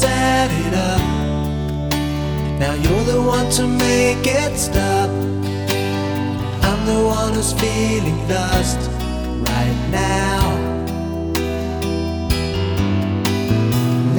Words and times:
set 0.00 0.50
it 0.64 0.74
up. 0.92 1.02
Now 2.58 2.74
you're 2.84 3.04
the 3.12 3.20
one 3.20 3.50
to 3.58 3.64
make 3.66 4.24
it 4.26 4.56
stop. 4.56 5.10
I'm 6.68 6.80
the 6.92 7.00
one 7.18 7.34
who's 7.34 7.52
feeling 7.52 8.20
lost 8.28 8.80
right 9.50 9.78
now. 9.90 10.40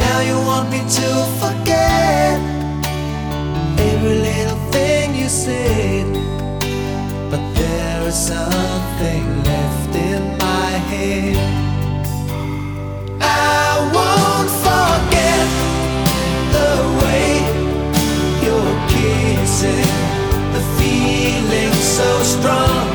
Now 0.04 0.18
you 0.30 0.38
want 0.50 0.70
me 0.70 0.82
to 1.00 1.10
forget 1.42 2.38
every 3.90 4.18
little 4.30 4.62
thing 4.76 5.16
you 5.16 5.30
said, 5.30 6.06
but 7.32 7.44
there 7.60 8.02
is 8.08 8.18
something 8.34 9.26
left 9.50 9.94
in 9.96 10.22
my 10.46 10.72
head. 10.92 11.38
I 13.20 13.66
won't 13.96 14.52
forget. 14.66 15.71
so 22.02 22.24
strong 22.24 22.88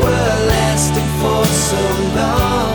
were 0.00 0.36
lasting 0.48 1.10
for 1.20 1.44
so 1.44 1.82
long. 2.16 2.73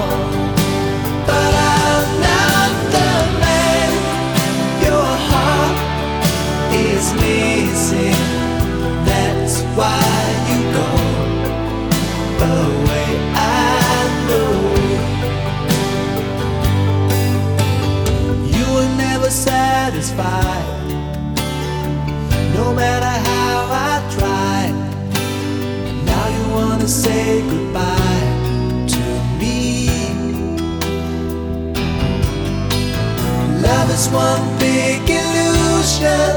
Just 34.00 34.14
one 34.14 34.58
big 34.60 35.02
illusion 35.10 36.32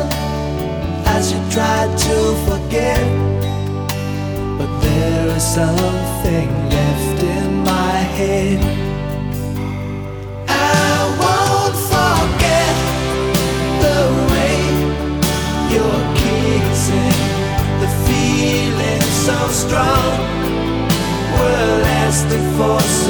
as 1.14 1.32
you 1.32 1.38
try 1.48 1.86
to 2.06 2.16
forget. 2.48 3.06
But 4.58 4.70
there 4.80 5.28
is 5.36 5.44
something 5.44 6.48
left 6.70 7.22
in 7.22 7.62
my 7.62 7.98
head. 8.18 8.58
I 10.48 11.06
won't 11.22 11.76
forget 11.94 12.74
the 13.84 13.98
kissing, 16.18 17.18
the 17.80 17.90
feeling 18.06 19.02
so 19.26 19.38
strong 19.62 20.18
were 21.38 21.82
lasting 21.84 22.56
for. 22.56 23.01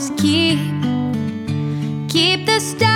Just 0.00 0.16
keep, 0.16 0.58
keep 2.08 2.46
the 2.46 2.58
star 2.58 2.89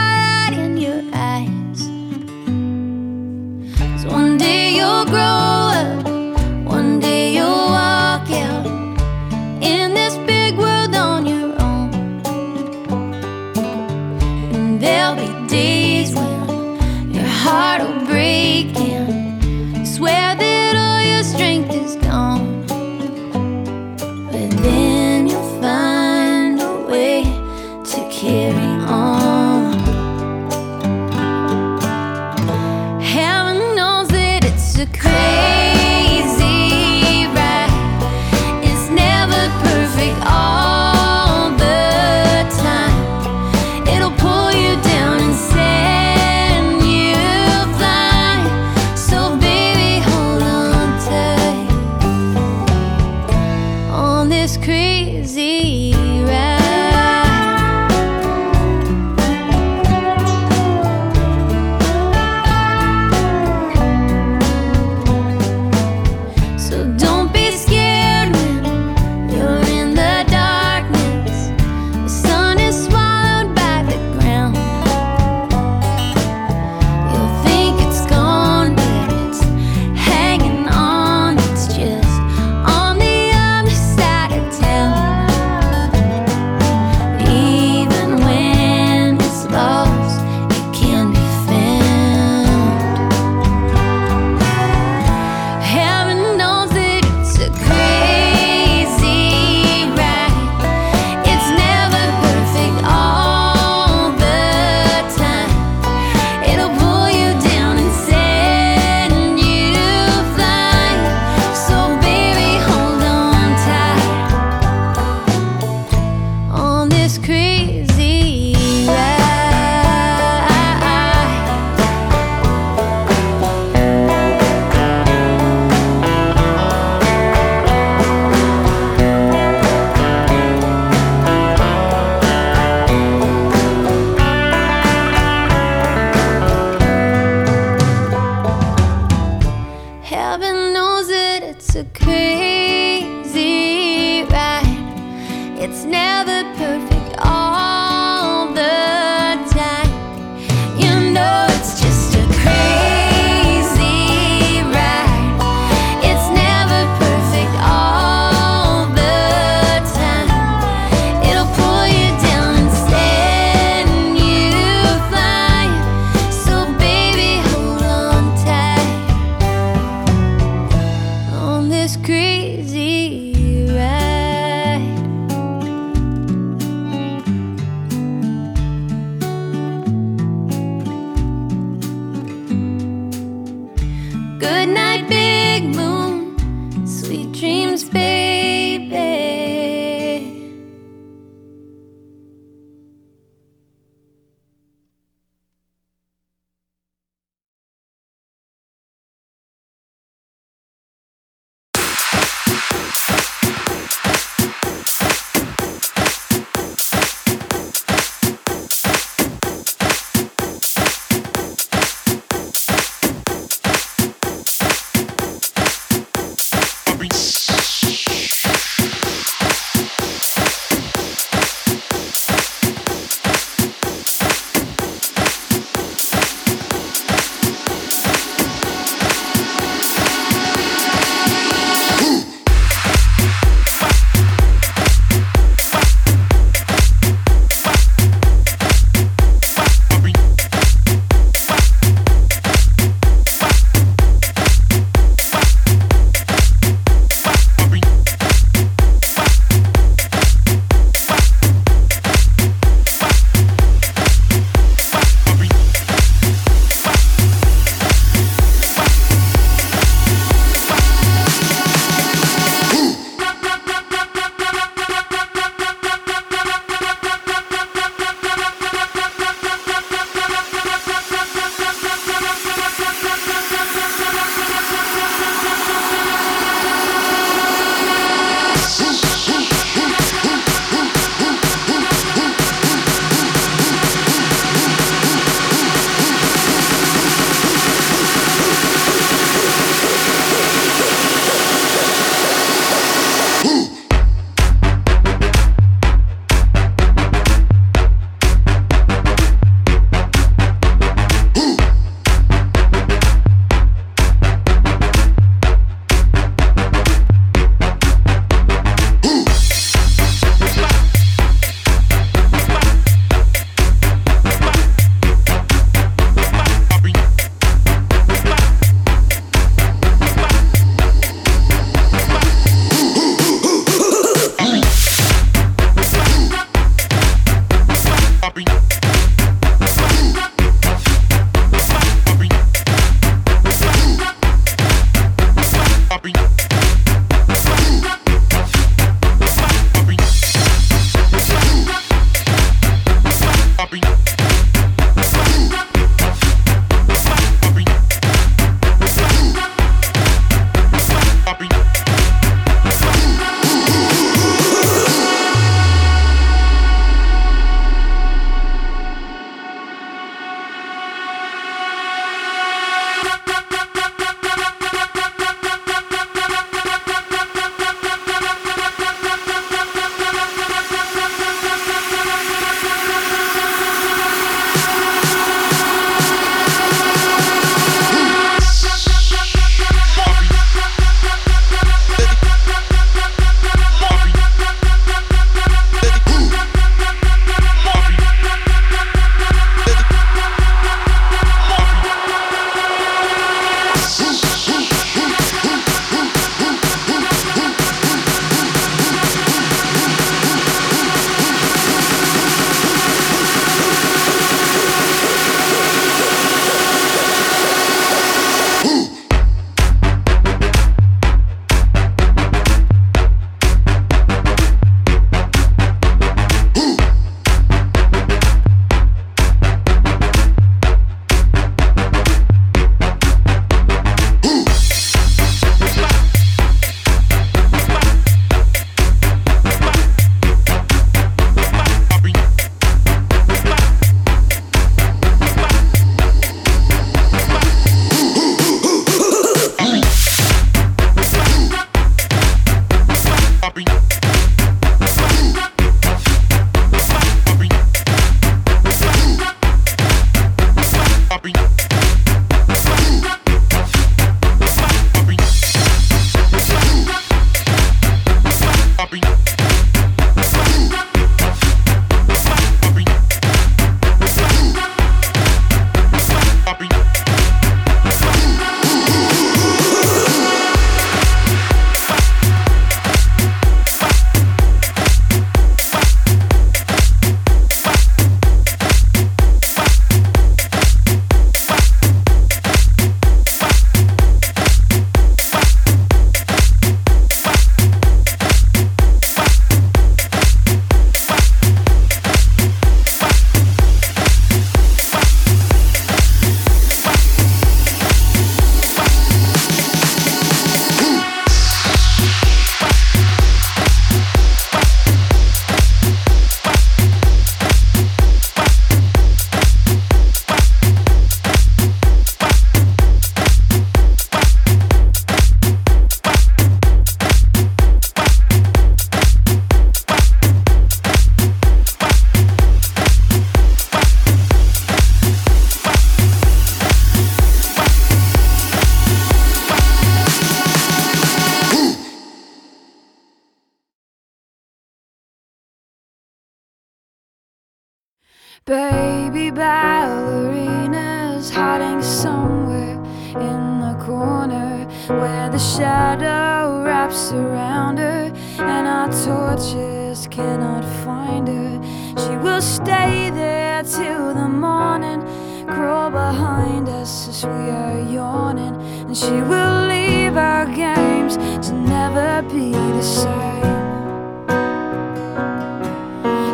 We'll 552.25 552.41
stay 552.41 553.11
there 553.11 553.63
till 553.63 554.15
the 554.15 554.29
morning, 554.29 555.03
crawl 555.47 555.91
behind 555.91 556.71
us 556.71 557.07
as 557.07 557.23
we 557.27 557.51
are 557.51 557.81
yawning. 557.81 558.57
And 558.87 558.97
she 558.97 559.13
will 559.31 559.67
leave 559.67 560.17
our 560.17 560.47
games 560.47 561.19
to 561.47 561.53
never 561.53 562.23
be 562.23 562.53
the 562.53 562.83
same. 562.83 563.45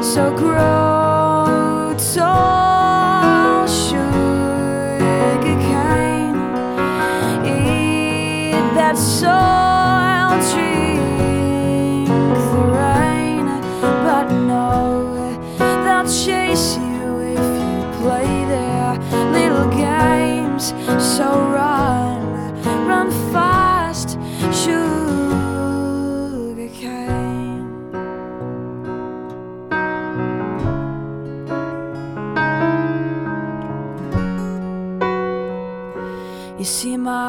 So 0.00 0.32
grow. 0.36 0.89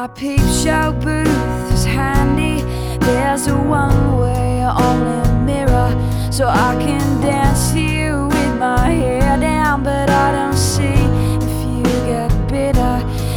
My 0.02 0.08
peep 0.08 0.40
show 0.40 0.90
booth 1.00 1.72
is 1.72 1.84
handy. 1.84 2.62
There's 3.06 3.46
a 3.46 3.56
one 3.56 4.18
way 4.18 4.64
only 4.64 5.22
mirror, 5.44 5.92
so 6.32 6.48
I 6.48 6.74
can 6.80 7.20
dance 7.20 7.70
here 7.70 8.26
with 8.26 8.58
my 8.58 8.90
hair 8.90 9.38
down. 9.38 9.84
But 9.84 10.10
I 10.10 10.32
don't 10.32 10.56
see 10.56 10.98
if 11.46 11.54
you 11.68 11.84
get 12.04 12.30
bitter. 12.48 12.96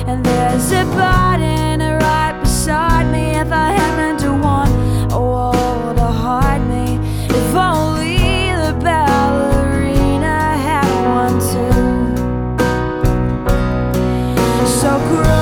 And 0.10 0.26
there's 0.26 0.72
a 0.72 0.86
button 0.86 1.82
right 1.82 2.36
beside 2.42 3.12
me 3.12 3.38
if 3.38 3.52
I 3.52 3.72
happen 3.74 4.18
to 4.24 4.34
want 4.34 4.72
a 5.14 5.20
wall 5.20 5.94
to 5.94 6.02
hide 6.02 6.68
me. 6.68 6.98
If 7.30 7.54
only 7.54 8.50
the 8.64 8.74
ballerina 8.84 10.58
had 10.68 10.90
one 11.14 11.40
too. 11.52 12.16
So 14.66 14.98
great. 15.10 15.35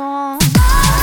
song. 0.00 0.99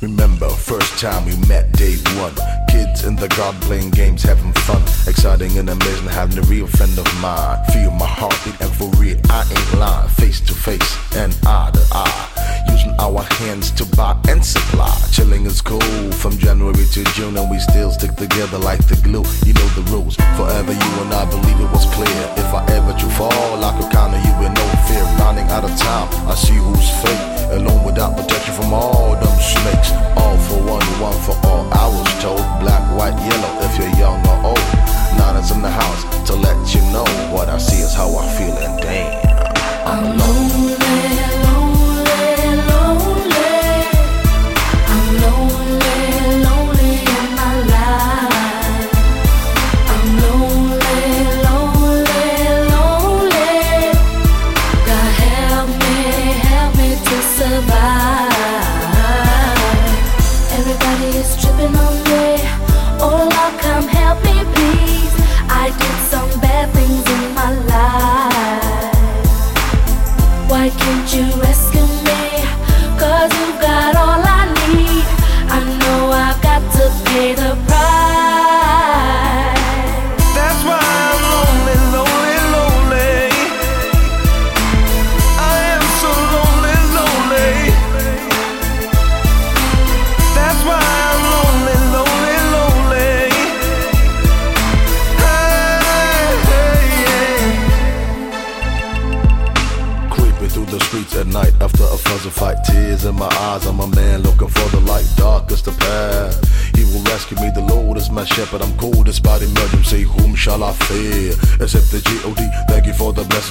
Remember, 0.00 0.48
first 0.48 0.98
time 0.98 1.24
we 1.24 1.34
met 1.48 1.72
day 1.72 1.96
one. 2.20 2.34
Kids 2.68 3.04
in 3.04 3.16
the 3.16 3.28
garden 3.36 3.60
playing 3.62 3.90
games, 3.90 4.22
having 4.22 4.52
fun. 4.52 4.82
Exciting 5.08 5.56
and 5.58 5.70
amazing, 5.70 6.08
having 6.08 6.38
a 6.38 6.42
real 6.42 6.66
friend 6.66 6.98
of 6.98 7.06
mine. 7.20 7.64
Feel 7.72 7.90
my 7.90 8.06
heartbeat 8.06 8.60
and 8.60 8.70
for 8.72 8.88
real, 9.00 9.18
I 9.30 9.42
ain't 9.50 9.80
lying. 9.80 10.08
Face 10.10 10.40
to 10.40 10.54
face 10.54 10.96
and 11.16 11.36
eye 11.46 11.70
to 11.72 11.86
eye 11.92 12.33
Using 12.70 12.94
our 12.98 13.22
hands 13.40 13.70
to 13.72 13.84
buy 13.96 14.16
and 14.28 14.44
supply. 14.44 14.94
Chilling 15.10 15.46
is 15.46 15.60
cool 15.60 15.80
from 16.12 16.38
January 16.38 16.86
to 16.92 17.04
June, 17.14 17.36
and 17.36 17.50
we 17.50 17.58
still 17.58 17.90
stick 17.90 18.14
together 18.16 18.58
like 18.58 18.86
the 18.86 18.96
glue. 19.02 19.24
You 19.46 19.54
know 19.54 19.68
the 19.78 19.84
rules. 19.90 20.16
Forever 20.36 20.72
you 20.72 20.90
and 21.02 21.12
I 21.12 21.24
believe 21.28 21.60
it 21.60 21.70
was 21.70 21.86
clear. 21.94 22.18
If 22.36 22.50
I 22.54 22.64
ever 22.72 22.92
do 22.98 23.08
fall, 23.10 23.64
I 23.64 23.70
could 23.78 23.90
count 23.92 24.14
on 24.14 24.20
you 24.24 24.34
with 24.40 24.52
no 24.54 24.66
fear. 24.88 25.04
Running 25.20 25.48
out 25.50 25.64
of 25.64 25.74
time, 25.78 26.08
I 26.28 26.34
see 26.34 26.54
who's 26.54 26.90
fake. 27.02 27.24
Alone 27.54 27.84
without 27.84 28.16
protection 28.16 28.54
from 28.54 28.72
all 28.72 29.14
them 29.14 29.38
snakes. 29.38 29.92
All 30.16 30.36
for 30.48 30.58
one, 30.64 30.86
one 30.98 31.18
for 31.22 31.36
all. 31.46 31.68
I 31.72 31.86
was 31.86 32.08
told 32.22 32.42
black, 32.60 32.82
white, 32.96 33.16
yellow 33.28 33.52
if 33.66 33.78
you're 33.78 33.94
young 34.00 34.20
or 34.26 34.50
old. 34.50 34.94
Nana's 35.18 35.50
in 35.52 35.62
the 35.62 35.70
house 35.70 36.02
to 36.26 36.34
let 36.34 36.56
you 36.74 36.80
know 36.92 37.04
what 37.32 37.48
I 37.48 37.58
see 37.58 37.80
is 37.82 37.94
how 37.94 38.16
I 38.16 38.26
feel, 38.36 38.56
and 38.56 38.80
damn, 38.82 39.86
I'm 39.86 40.04
alone. 40.18 40.83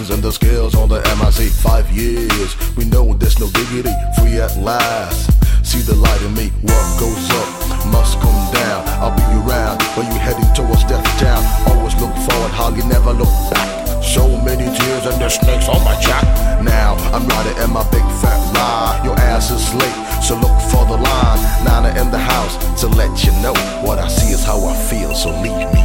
And 0.10 0.24
the 0.24 0.32
skills 0.32 0.76
on 0.76 0.90
the 0.90 1.00
MIC. 1.20 1.52
Five 1.52 1.90
years. 1.92 2.56
We 2.76 2.86
know 2.86 3.14
there's 3.14 3.40
no 3.40 3.48
diggity. 3.52 3.94
Free 4.20 4.40
at 4.40 4.56
last. 4.58 5.32
See 5.66 5.80
the 5.80 5.96
light 5.96 6.22
in 6.22 6.34
me. 6.34 6.50
What 6.62 6.86
goes 7.00 7.30
up 7.32 7.88
must 7.88 8.20
come 8.20 8.42
down. 8.54 8.84
I'll 9.00 9.16
be 9.16 9.24
around 9.44 9.82
when 9.96 10.08
you 10.12 10.18
heading 10.20 10.48
towards 10.54 10.84
death 10.86 11.06
town. 11.20 11.44
Always 11.72 11.96
look 12.02 12.16
forward, 12.28 12.52
hardly 12.52 12.84
never 12.88 13.14
look 13.14 13.32
back. 13.52 13.70
So 14.04 14.28
many 14.44 14.66
tears 14.78 15.06
and 15.06 15.22
the 15.22 15.30
snakes 15.30 15.70
on 15.70 15.84
my 15.86 15.96
jack. 16.02 16.24
Now 16.62 16.96
I'm 17.16 17.28
riding 17.28 17.58
in 17.64 17.72
my 17.72 17.84
big 17.90 18.06
fat 18.20 18.40
ride. 18.56 19.02
Your 19.06 19.16
ass 19.20 19.52
is 19.52 19.74
late, 19.76 20.00
so 20.24 20.36
look 20.36 20.58
for 20.72 20.84
the 20.86 20.98
line. 20.98 21.40
Nana 21.64 21.90
in 22.02 22.12
the 22.12 22.20
house 22.20 22.56
to 22.82 22.88
let 22.88 23.24
you 23.24 23.32
know 23.42 23.54
what 23.86 24.00
I 24.00 24.08
see 24.08 24.34
is 24.34 24.44
how 24.44 24.60
I 24.66 24.76
feel. 24.90 25.16
So 25.16 25.30
leave 25.42 25.72
me 25.74 25.83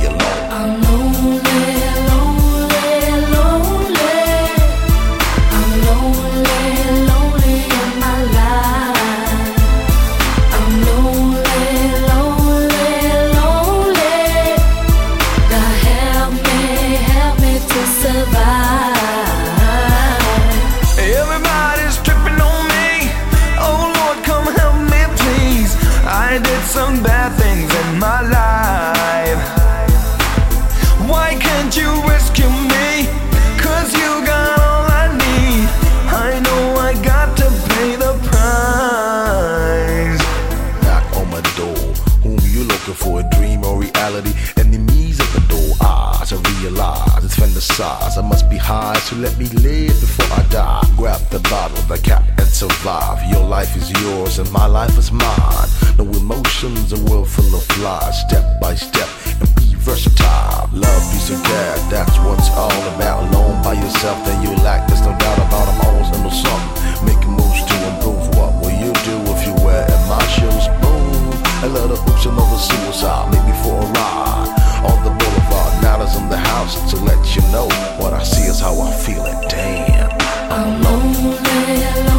fantasize. 47.79 48.19
I 48.19 48.23
must 48.27 48.51
be 48.51 48.57
high, 48.57 48.99
so 48.99 49.17
let 49.17 49.37
me 49.39 49.47
live 49.47 50.01
before 50.01 50.39
I 50.39 50.43
die. 50.51 50.83
Grab 50.97 51.21
the 51.31 51.41
bottle, 51.51 51.83
the 51.87 51.99
cap, 51.99 52.25
and 52.39 52.49
survive. 52.49 53.19
Your 53.31 53.45
life 53.45 53.77
is 53.77 53.91
yours, 54.03 54.39
and 54.39 54.51
my 54.51 54.67
life 54.67 54.97
is 54.99 55.11
mine. 55.13 55.69
No 55.97 56.05
emotions, 56.05 56.93
a 56.93 57.01
world 57.11 57.29
full 57.29 57.55
of 57.55 57.65
lies. 57.79 58.21
Step 58.21 58.61
by 58.61 58.75
step, 58.75 59.09
and 59.41 59.55
be 59.57 59.75
versatile. 59.75 60.69
Love, 60.73 61.03
peace, 61.13 61.31
and 61.31 61.45
care, 61.45 61.77
that's 61.91 62.17
what's 62.19 62.51
all 62.51 62.83
about. 62.95 63.29
Alone 63.29 63.63
by 63.63 63.75
yourself, 63.75 64.25
then 64.27 64.43
you 64.43 64.55
lack. 64.63 64.87
There's 64.89 65.03
no 65.03 65.17
doubt 65.19 65.39
about 65.39 65.69
I'm 65.69 65.81
always 65.87 66.09
into 66.17 66.31
something. 66.31 67.07
Making 67.07 67.33
moves 67.33 67.65
to 67.65 67.75
improve. 67.91 68.23
What 68.37 68.55
will 68.61 68.75
you 68.75 68.93
do 69.07 69.17
if 69.35 69.47
you 69.47 69.55
wear 69.65 69.85
in 69.87 70.03
my 70.09 70.25
shoes? 70.27 70.67
Boom. 70.83 70.97
A 71.59 71.67
of 71.67 72.09
oops, 72.09 72.27
another 72.27 72.59
suicide. 72.59 73.33
Maybe 73.33 73.53
for 73.63 73.75
a 73.75 73.87
ride 73.93 74.58
in 76.17 76.29
the 76.29 76.37
house 76.37 76.91
to 76.91 76.97
let 76.97 77.37
you 77.37 77.43
know 77.53 77.69
what 77.99 78.13
I 78.13 78.23
see 78.23 78.49
is 78.49 78.61
how 78.61 78.81
I 78.81 78.93
feel 78.93 79.25
it. 79.27 79.49
Damn. 79.49 80.11
I'm 80.51 80.83
lonely, 80.83 81.37
lonely, 81.37 82.18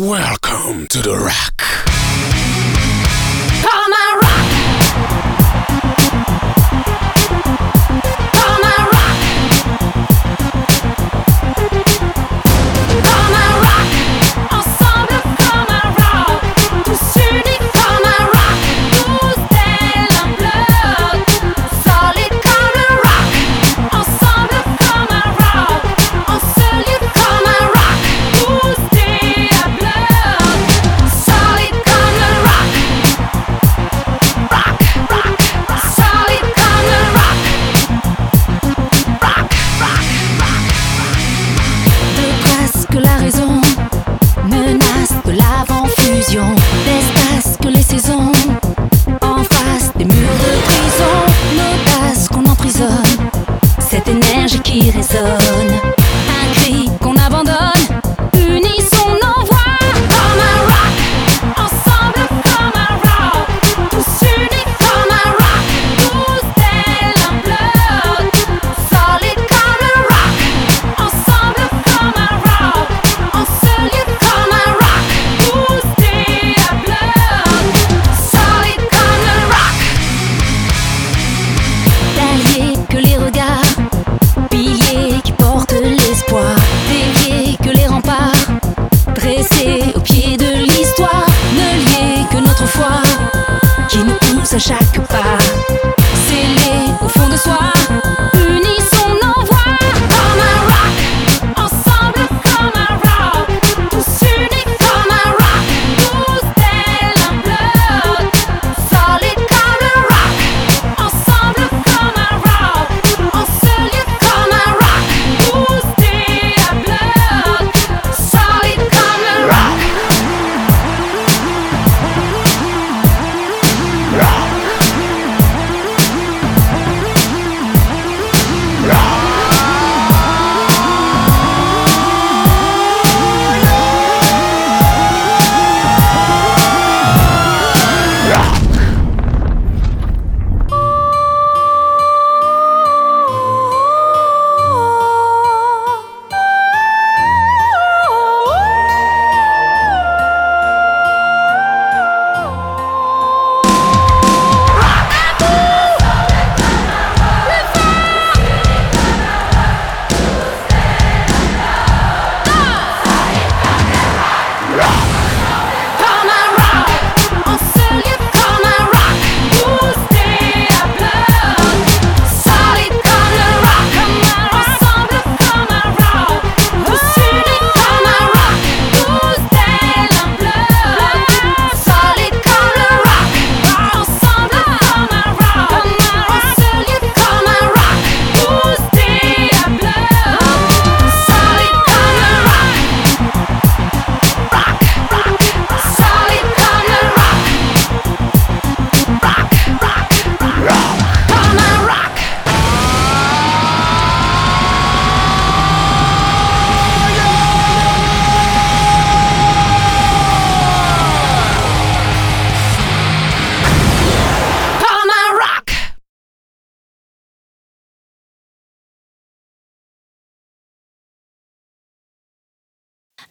Welcome 0.00 0.86
to 0.86 1.02
the 1.02 1.14
Rock. 1.14 1.99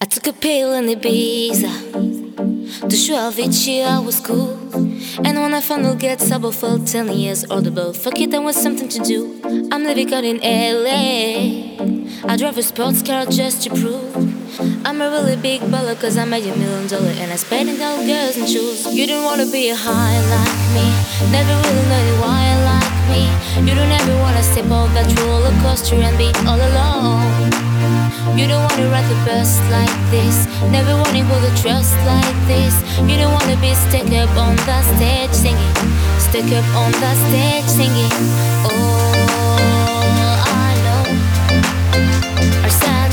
I 0.01 0.05
took 0.05 0.27
a 0.27 0.31
pill 0.31 0.73
in 0.75 0.85
Ibiza. 0.85 1.69
To 2.89 2.95
show 2.95 3.15
Avicii 3.15 3.83
I 3.85 3.99
was 3.99 4.21
cool. 4.21 4.51
And 5.25 5.37
when 5.37 5.53
I 5.53 5.59
finally 5.59 5.97
get 5.97 6.21
sober 6.21 6.53
Felt 6.53 6.87
10 6.87 7.11
years 7.11 7.45
But 7.45 7.97
fuck 7.97 8.17
it, 8.17 8.31
that 8.31 8.41
was 8.41 8.55
something 8.55 8.87
to 8.87 8.99
do. 8.99 9.41
I'm 9.73 9.83
living 9.83 10.13
out 10.13 10.23
in 10.23 10.37
LA 10.37 11.75
I 12.31 12.37
drive 12.37 12.57
a 12.57 12.63
sports 12.63 13.03
car 13.03 13.25
just 13.25 13.63
to 13.63 13.71
prove. 13.71 14.15
I'm 14.85 15.01
a 15.01 15.09
really 15.09 15.35
big 15.35 15.59
baller 15.63 15.99
Cause 15.99 16.15
I 16.17 16.23
made 16.23 16.45
a 16.45 16.55
million 16.55 16.87
dollar 16.87 17.13
And 17.19 17.33
I 17.33 17.35
spend 17.35 17.67
it 17.67 17.81
on 17.81 18.07
girls 18.07 18.37
and 18.37 18.47
shoes. 18.47 18.87
You 18.95 19.05
don't 19.05 19.25
wanna 19.25 19.51
be 19.51 19.67
a 19.67 19.75
high 19.75 20.19
like 20.31 20.59
me. 20.75 20.87
Never 21.29 21.55
really 21.67 21.85
know 21.91 22.21
why 22.23 22.45
like 22.71 22.99
me. 23.11 23.23
You 23.67 23.75
don't 23.75 23.91
ever 23.91 24.15
wanna 24.21 24.43
step 24.43 24.71
off 24.71 24.93
that 24.93 25.11
roller 25.19 25.51
coaster 25.61 25.95
And 25.95 26.17
be 26.17 26.31
all 26.47 26.55
alone 26.55 27.38
you 28.37 28.47
don't 28.47 28.61
wanna 28.69 28.89
ride 28.89 29.07
the 29.09 29.15
bus 29.25 29.59
like 29.71 29.97
this. 30.11 30.47
Never 30.71 30.93
wanna 30.95 31.23
hold 31.25 31.43
a 31.43 31.53
trust 31.61 31.95
like 32.05 32.37
this. 32.47 32.73
You 33.07 33.17
don't 33.17 33.33
wanna 33.33 33.57
be 33.61 33.73
stuck 33.85 34.09
up 34.21 34.31
on 34.37 34.55
the 34.67 34.81
stage 34.95 35.33
singing. 35.33 35.75
Stuck 36.17 36.49
up 36.59 36.67
on 36.75 36.91
the 36.91 37.13
stage 37.27 37.69
singing. 37.77 38.13
Oh, 38.65 38.71
I 40.45 40.69
know. 40.85 41.03
Our 42.63 42.73
sad 42.81 43.08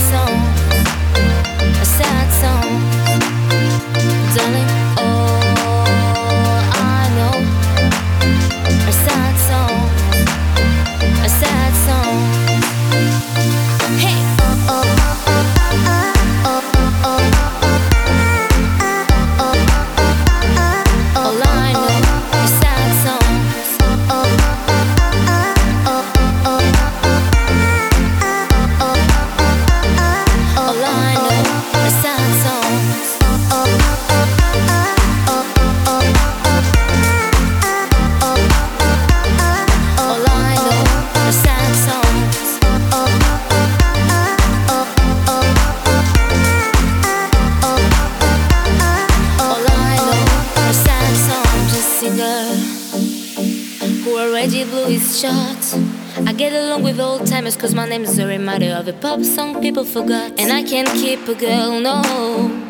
cause 57.66 57.74
my 57.74 57.88
name 57.88 58.04
is 58.04 58.18
a 58.18 58.26
reminder 58.26 58.72
of 58.74 58.86
a 58.86 58.92
pop 58.92 59.20
song 59.22 59.60
people 59.60 59.84
forgot. 59.84 60.38
And 60.38 60.52
I 60.52 60.62
can't 60.62 60.88
keep 60.88 61.26
a 61.26 61.34
girl, 61.34 61.80
no. 61.80 62.65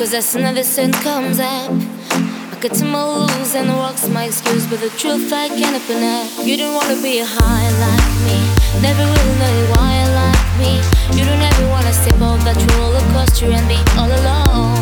Cause 0.00 0.14
as 0.14 0.32
the 0.32 0.64
sun 0.64 0.92
comes 1.04 1.38
up, 1.38 1.68
I 1.68 2.56
cut 2.58 2.72
to 2.80 2.86
my 2.86 3.04
loose 3.04 3.54
and 3.54 3.68
rocks 3.68 4.08
my 4.08 4.24
excuse. 4.24 4.66
But 4.66 4.80
the 4.80 4.88
truth 4.96 5.30
I 5.30 5.48
can't 5.48 5.76
open 5.76 6.00
up. 6.02 6.24
You 6.40 6.56
don't 6.56 6.72
wanna 6.72 6.96
be 7.02 7.20
high 7.20 7.68
like 7.84 8.10
me. 8.24 8.40
Never 8.80 9.04
really 9.04 9.36
know 9.36 9.56
why 9.76 10.00
like 10.16 10.48
me. 10.56 10.80
You 11.12 11.28
don't 11.28 11.44
ever 11.44 11.68
wanna 11.68 11.92
step 11.92 12.18
off 12.22 12.40
that 12.48 12.56
roller 12.80 13.04
coaster 13.12 13.52
and 13.52 13.68
be 13.68 13.76
all 14.00 14.08
alone. 14.08 14.80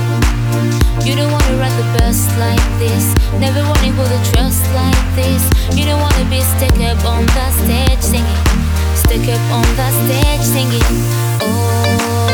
You 1.03 1.19
don't 1.19 1.33
wanna 1.35 1.59
ride 1.59 1.75
the 1.75 1.99
bus 1.99 2.23
like 2.39 2.63
this. 2.79 3.11
Never 3.43 3.59
wanna 3.67 3.91
a 3.91 4.19
trust 4.31 4.63
like 4.71 5.03
this. 5.19 5.43
You 5.75 5.83
don't 5.85 5.99
wanna 5.99 6.31
be 6.31 6.39
stuck 6.47 6.79
up 6.87 7.03
on 7.05 7.27
that 7.35 7.51
stage 7.59 8.03
singing 8.07 8.59
stuck 8.95 9.35
up 9.35 9.43
on 9.51 9.67
the 9.75 9.89
stage 9.99 10.45
singing. 10.47 10.83
Oh, 11.43 12.28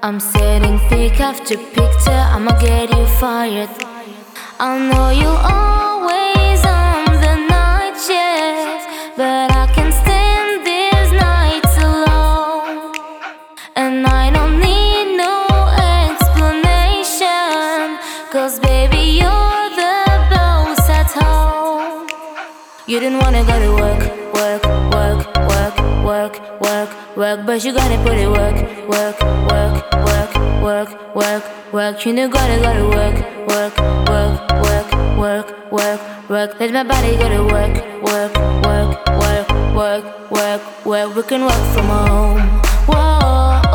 I'm 0.00 0.20
setting 0.20 0.78
pick 0.88 1.18
after 1.20 1.56
picture, 1.56 2.22
I'ma 2.34 2.52
get 2.60 2.88
you 2.96 3.04
fired. 3.18 3.68
I 4.60 4.78
know 4.88 5.10
you 5.10 5.26
always 5.26 6.64
on 6.64 7.04
the 7.24 7.34
night 7.50 7.96
shift, 8.06 8.86
but 9.16 9.50
I 9.50 9.66
can 9.74 9.90
stand 9.90 10.64
these 10.64 11.10
nights 11.10 11.76
alone. 11.82 12.94
And 13.74 14.06
I 14.06 14.30
don't 14.30 14.60
need 14.60 15.16
no 15.16 15.34
explanation, 16.06 17.98
cause 18.30 18.60
baby, 18.60 19.18
you're. 19.18 19.48
The 19.78 19.98
boss 20.30 20.88
at 20.88 21.10
home. 21.10 22.06
You 22.86 23.00
didn't 23.00 23.18
wanna 23.18 23.44
go 23.44 23.58
to 23.58 23.72
work, 23.82 24.27
work, 27.18 27.44
but 27.44 27.64
you 27.64 27.72
gotta 27.72 27.98
put 28.04 28.16
it 28.16 28.28
work, 28.28 28.54
work, 28.88 29.20
work, 29.50 29.74
work, 30.06 30.30
work, 30.62 31.16
work, 31.16 31.44
work. 31.72 32.06
You 32.06 32.12
know 32.12 32.28
gotta 32.28 32.62
go 32.62 32.72
to 32.78 32.84
work, 32.96 33.16
work, 33.48 33.76
work, 34.08 34.38
work, 34.62 34.88
work, 35.18 35.72
work, 35.72 36.30
work. 36.30 36.60
Let 36.60 36.72
my 36.72 36.84
body 36.84 37.16
go 37.16 37.28
to 37.28 37.42
work, 37.42 37.74
work, 38.06 38.32
work, 38.64 38.90
work, 39.18 39.46
work, 39.74 40.30
work, 40.30 40.62
work. 40.86 41.16
We 41.16 41.22
can 41.24 41.42
work 41.42 41.64
from 41.74 41.86
home. 41.86 42.40
Whoa, 42.86 43.66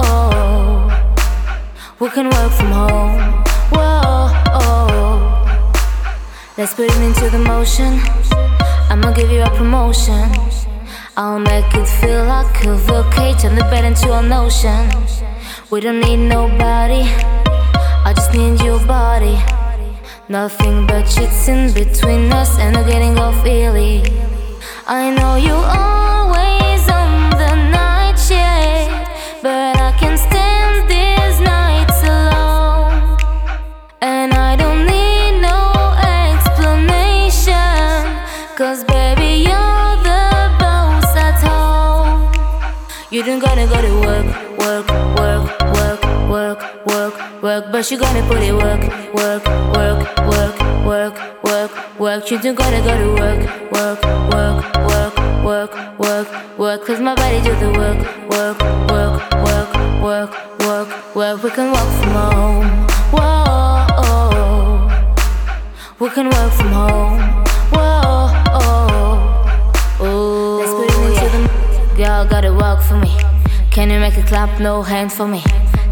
we 2.00 2.10
can 2.12 2.30
work 2.30 2.52
from 2.54 2.72
home. 2.72 3.44
Whoa, 3.76 4.32
let's 6.58 6.74
put 6.74 6.86
it 6.86 6.96
into 6.96 7.30
the 7.30 7.40
motion. 7.40 8.00
I'ma 8.90 9.12
give 9.12 9.30
you 9.30 9.42
a 9.42 9.50
promotion. 9.50 10.63
I'll 11.16 11.38
make 11.38 11.72
it 11.76 11.86
feel 11.86 12.26
like 12.26 12.66
a 12.66 12.76
volcano, 12.76 13.38
turn 13.38 13.56
the 13.56 13.62
bed 13.66 13.86
into 13.86 14.12
an 14.14 14.34
ocean. 14.34 14.90
We 15.70 15.80
don't 15.80 16.00
need 16.00 16.18
nobody, 16.18 17.04
I 17.04 18.14
just 18.16 18.34
need 18.34 18.60
your 18.62 18.84
body. 18.88 19.38
Nothing 20.28 20.88
but 20.88 21.06
shit's 21.06 21.48
in 21.48 21.72
between 21.72 22.34
us, 22.34 22.58
and 22.58 22.76
I'm 22.76 22.90
getting 22.90 23.20
off 23.20 23.46
early. 23.46 24.02
I 24.88 25.12
know 25.12 25.36
you 25.36 25.54
always 25.54 26.90
on 26.90 27.30
the 27.30 27.56
night 27.70 28.18
shift, 28.18 29.44
but 29.44 29.73
You 43.14 43.22
don't 43.22 43.38
gotta 43.38 43.68
go 43.68 43.80
to 43.80 43.94
work, 44.02 44.26
work, 44.58 44.90
work, 45.20 45.46
work, 45.78 46.02
work, 46.32 46.60
work, 46.88 47.44
work, 47.44 47.72
but 47.72 47.92
you 47.92 48.00
gonna 48.00 48.28
put 48.28 48.42
it 48.42 48.52
work, 48.52 48.82
work, 49.14 49.46
work, 49.78 50.18
work, 50.26 50.58
work, 50.84 51.44
work, 51.44 52.00
work. 52.00 52.32
You 52.32 52.40
don't 52.42 52.56
gotta 52.56 52.82
go 52.82 52.98
to 52.98 53.10
work, 53.22 53.72
work, 53.72 54.02
work, 54.34 54.66
work, 54.90 55.14
work, 55.46 56.00
work, 56.00 56.58
work. 56.58 56.86
Cause 56.88 57.00
my 57.00 57.14
body 57.14 57.40
do 57.44 57.54
the 57.54 57.70
work, 57.78 58.00
work, 58.32 58.60
work, 58.90 59.22
work, 59.46 59.70
work, 60.02 60.32
work, 60.66 61.16
work. 61.16 61.44
We 61.44 61.52
can 61.52 61.72
work 61.72 61.90
from 62.02 62.14
home, 62.18 62.66
whoa. 63.14 64.90
We 66.00 66.10
can 66.10 66.30
work 66.32 66.52
from 66.54 66.72
home, 66.72 67.43
girl, 71.96 72.26
gotta 72.26 72.52
work 72.54 72.82
for 72.82 72.98
me. 72.98 73.16
Can 73.72 73.90
you 73.90 74.00
make 74.00 74.18
a 74.18 74.24
clap? 74.24 74.60
No 74.60 74.82
hand 74.82 75.12
for 75.12 75.28
me. 75.28 75.44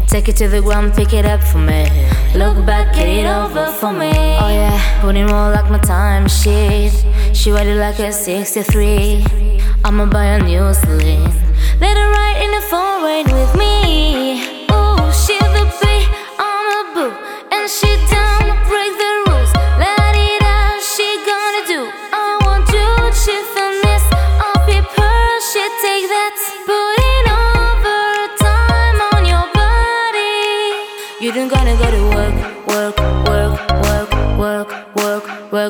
Take 0.06 0.28
it 0.28 0.36
to 0.36 0.48
the 0.48 0.60
ground, 0.60 0.94
pick 0.94 1.12
it 1.12 1.24
up 1.24 1.42
for 1.42 1.58
me. 1.58 1.84
Look 2.34 2.66
back, 2.66 2.94
get 2.94 3.08
it 3.08 3.26
over 3.26 3.70
for 3.72 3.92
me. 3.92 4.10
Oh 4.10 4.48
yeah, 4.48 5.00
putting 5.00 5.26
more 5.26 5.50
like 5.50 5.70
my 5.70 5.78
time 5.78 6.28
sheet. 6.28 6.92
She 7.32 7.50
it 7.50 7.76
like 7.78 7.98
a 7.98 8.12
63. 8.12 9.24
I'ma 9.84 10.06
buy 10.06 10.24
a 10.36 10.42
new 10.42 10.72
sling. 10.74 11.24
Let 11.80 11.96
her 11.96 12.10
ride 12.10 12.42
in 12.44 12.50
the 12.50 12.62
phone 12.68 13.02
with 13.32 13.56
me. 13.56 14.51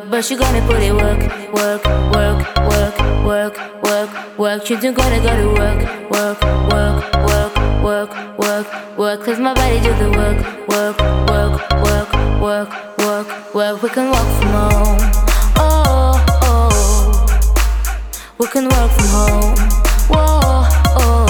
Work, 0.00 0.10
but 0.10 0.30
you 0.30 0.38
gonna 0.38 0.66
put 0.66 0.82
it 0.82 0.92
work, 0.92 1.20
work, 1.52 1.84
work, 2.14 2.38
work, 2.70 2.96
work, 3.24 3.82
work, 3.82 4.38
work. 4.38 4.70
You 4.70 4.80
don't 4.80 4.94
gotta 4.94 5.18
go 5.20 5.32
to 5.42 5.48
work, 5.60 5.80
work, 6.10 6.40
work, 6.72 6.96
work, 7.28 7.54
work, 7.82 8.38
work, 8.38 8.98
work. 8.98 9.24
Cause 9.24 9.38
my 9.38 9.54
body 9.54 9.80
do 9.80 9.92
the 10.02 10.10
work, 10.18 10.38
work, 10.68 10.98
work, 11.28 11.52
work, 11.84 12.08
work, 12.40 12.70
work, 12.98 13.54
work. 13.54 13.82
We 13.82 13.88
can 13.90 14.10
work 14.10 14.28
from 14.38 14.52
home, 14.56 14.98
oh, 15.58 16.14
oh. 16.42 16.70
We 18.38 18.46
can 18.46 18.64
work 18.68 18.90
from 18.92 19.08
home, 19.16 19.54
whoa, 20.08 20.66
oh. 21.04 21.21